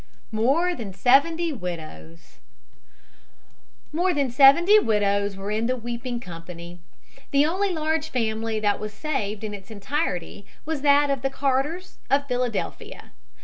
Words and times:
MORE 0.31 0.73
THAN 0.73 0.95
SEVENTY 0.95 1.53
WIDOWS 1.53 2.39
More 3.93 4.15
than 4.15 4.31
seventy 4.31 4.79
widows 4.79 5.35
were 5.37 5.51
in 5.51 5.67
the 5.67 5.75
weeping 5.75 6.19
company. 6.19 6.79
The 7.29 7.45
only 7.45 7.71
large 7.71 8.09
family 8.09 8.59
that 8.61 8.79
was 8.79 8.93
saved 8.95 9.43
in 9.43 9.53
its 9.53 9.69
entirety 9.69 10.47
was 10.65 10.81
that 10.81 11.11
of 11.11 11.21
the 11.21 11.29
Carters, 11.29 11.99
of 12.09 12.27
Philadelphia. 12.27 13.11